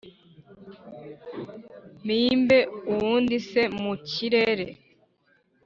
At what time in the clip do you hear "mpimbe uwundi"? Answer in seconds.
2.03-3.35